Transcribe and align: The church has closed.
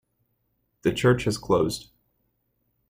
The 0.81 0.93
church 0.93 1.25
has 1.25 1.37
closed. 1.37 1.91